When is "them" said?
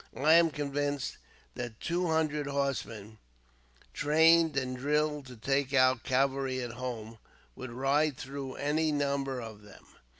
9.61-9.85